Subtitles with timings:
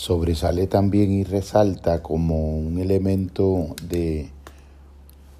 [0.00, 4.30] sobresale también y resalta como un elemento de,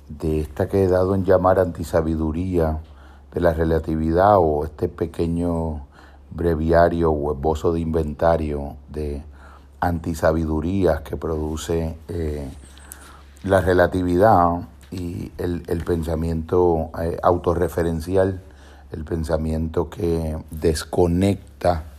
[0.06, 2.78] de esta que he dado en llamar antisabiduría
[3.32, 5.86] de la relatividad o este pequeño
[6.30, 9.22] breviario o esbozo de inventario de
[9.80, 12.46] antisabidurías que produce eh,
[13.44, 18.42] la relatividad y el, pensamiento eh, autorreferencial,
[18.92, 21.89] el pensamiento que desconecta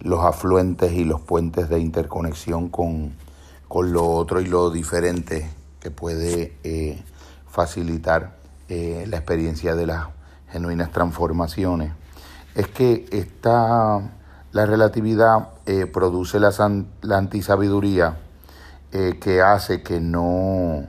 [0.00, 3.14] los afluentes y los puentes de interconexión con,
[3.70, 5.48] lo otro y lo diferente
[5.80, 7.02] que puede eh,
[7.48, 10.06] facilitar la experiencia de las
[10.52, 11.92] genuinas transformaciones.
[12.54, 14.00] Es que esta,
[14.52, 16.52] la relatividad eh, produce la,
[17.02, 18.18] la antisabiduría
[18.92, 20.84] eh, que hace que no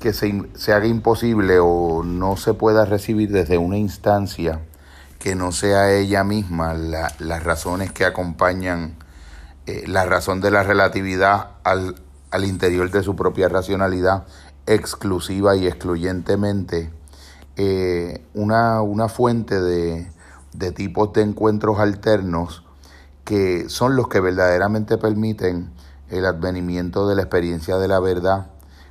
[0.00, 4.60] que se, haga imposible o no se pueda recibir desde una instancia
[5.26, 8.94] que no sea ella misma las razones que acompañan
[9.66, 11.96] eh, la razón de la relatividad al,
[12.30, 14.22] al interior de su propia racionalidad
[14.66, 16.92] exclusiva y excluyentemente
[18.34, 20.12] una, una fuente de,
[20.52, 22.62] de tipos de encuentros alternos
[23.24, 25.72] que son los que verdaderamente permiten
[26.08, 28.46] el advenimiento de la experiencia de la verdad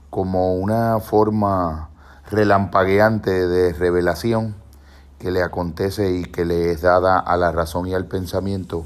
[0.10, 1.92] como una forma
[2.30, 4.65] relampagueante de revelación
[5.26, 8.86] que le acontece y que le es dada a la razón y al pensamiento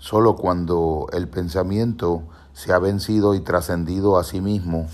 [0.00, 4.88] solo cuando el pensamiento se ha vencido y trascendido a sí mismo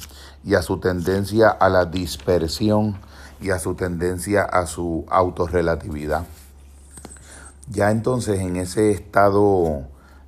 [0.45, 2.99] y a su tendencia a la dispersión
[3.41, 6.27] y a su tendencia a su autorrelatividad.
[7.71, 9.84] Ya entonces en ese estado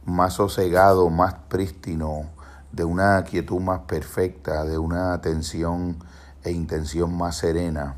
[0.06, 2.30] más sosegado, más prístino,
[2.72, 5.98] de una quietud más perfecta, de una atención
[6.42, 7.96] e intención más serena,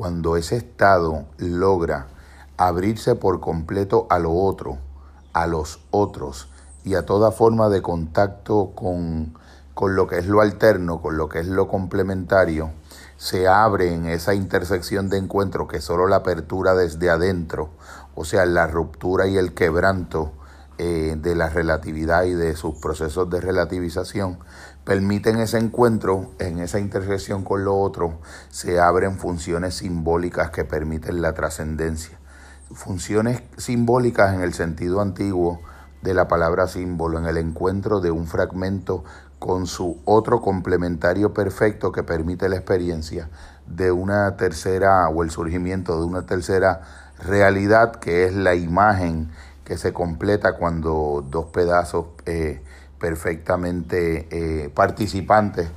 [0.00, 2.06] cuando ese estado logra
[2.56, 4.78] abrirse por completo a lo otro,
[5.34, 6.48] a los otros
[6.84, 9.34] y a toda forma de contacto con,
[9.74, 12.70] con lo que es lo alterno, con lo que es lo complementario,
[13.18, 17.68] se abre en esa intersección de encuentro que solo la apertura desde adentro
[18.14, 20.32] o sea, la ruptura y el quebranto
[20.82, 24.38] eh, de la relatividad y de sus procesos de relativización,
[24.82, 28.18] permiten ese encuentro, en esa intersección con lo otro,
[28.48, 32.18] se abren funciones simbólicas que permiten la trascendencia.
[32.72, 35.60] Funciones simbólicas en el sentido antiguo
[36.00, 39.04] de la palabra símbolo, en el encuentro de un fragmento
[39.38, 43.28] con su otro complementario perfecto que permite la experiencia
[43.66, 46.80] de una tercera o el surgimiento de una tercera
[47.22, 49.30] realidad que es la imagen
[49.70, 52.60] que se completa cuando dos pedazos eh,
[52.98, 55.68] perfectamente eh, participantes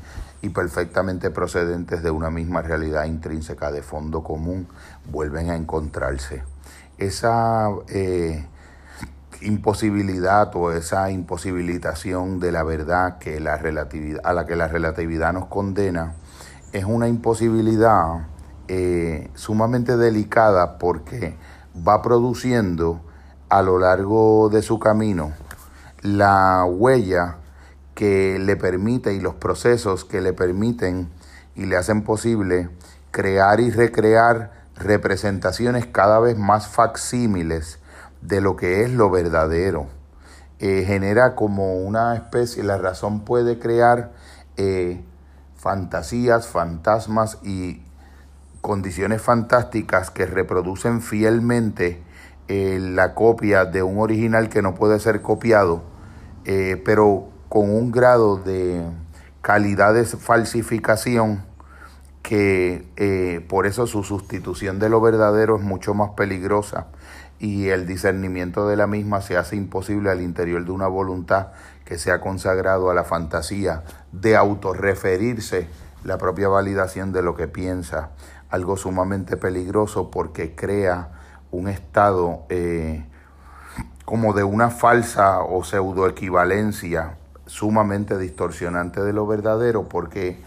[0.42, 4.68] y perfectamente procedentes de una misma realidad intrínseca de fondo común
[5.12, 6.42] vuelven a encontrarse.
[6.98, 8.48] Esa eh,
[9.42, 15.34] imposibilidad o esa imposibilitación de la verdad que la relatividad, a la que la relatividad
[15.34, 16.16] nos condena
[16.72, 18.26] es una imposibilidad
[19.36, 21.36] sumamente delicada porque
[21.88, 23.02] va produciendo
[23.58, 25.34] a lo largo de su camino
[26.02, 27.38] la huella
[27.94, 31.10] que le permite y los procesos que le permiten
[31.56, 32.70] y le hacen posible
[33.12, 37.78] crear y recrear representaciones cada vez más facsímiles
[38.22, 39.86] de lo que es lo verdadero.
[40.58, 44.14] Eh, genera como una especie, la razón puede crear
[44.58, 45.04] eh,
[45.56, 47.84] fantasías, fantasmas y
[48.62, 52.02] condiciones fantásticas que reproducen fielmente
[52.48, 55.84] eh, la copia de un original que no puede ser copiado,
[56.46, 58.84] eh, pero con un grado de
[59.42, 61.44] calidad de falsificación
[62.22, 66.88] que eh, por eso su sustitución de lo verdadero es mucho más peligrosa
[67.40, 71.48] y el discernimiento de la misma se hace imposible al interior de una voluntad
[71.84, 73.84] que se ha consagrado a la fantasía
[74.14, 75.68] de autorreferirse
[76.04, 78.12] la propia validación de lo que piensa,
[78.50, 81.23] algo sumamente peligroso porque crea
[81.54, 83.06] un estado eh,
[84.06, 90.42] como de una falsa o pseudo equivalencia sumamente distorsionante de lo verdadero porque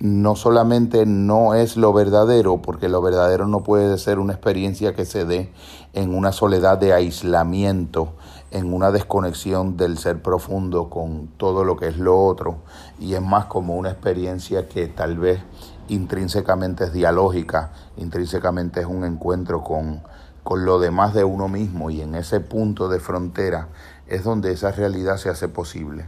[0.00, 5.04] no solamente no es lo verdadero, porque lo verdadero no puede ser una experiencia que
[5.04, 5.52] se dé
[5.92, 8.14] en una soledad de aislamiento,
[8.50, 12.60] en una desconexión del ser profundo con todo lo que es lo otro,
[12.98, 15.40] y es más como una experiencia que tal vez
[15.88, 20.02] intrínsecamente es dialógica, intrínsecamente es un encuentro con,
[20.42, 23.68] con lo demás de uno mismo, y en ese punto de frontera
[24.06, 26.06] es donde esa realidad se hace posible.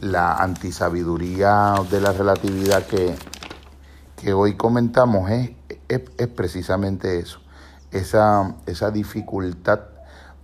[0.00, 3.14] La antisabiduría de la relatividad que,
[4.16, 5.50] que hoy comentamos es,
[5.88, 7.40] es, precisamente eso,
[7.90, 9.80] esa, esa dificultad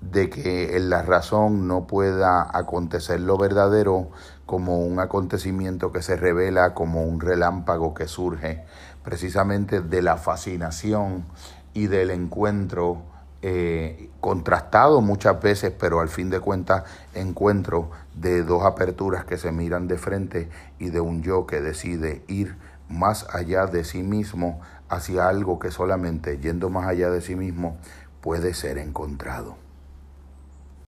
[0.00, 4.10] de que en la razón no pueda acontecer lo verdadero
[4.44, 8.64] como un acontecimiento que se revela como un relámpago que surge
[9.02, 11.24] precisamente de la fascinación
[11.72, 13.02] y del encuentro
[13.42, 16.84] eh, contrastado muchas veces, pero al fin de cuentas
[17.14, 20.48] encuentro de dos aperturas que se miran de frente
[20.78, 22.56] y de un yo que decide ir
[22.88, 27.76] más allá de sí mismo hacia algo que solamente yendo más allá de sí mismo
[28.20, 29.65] puede ser encontrado.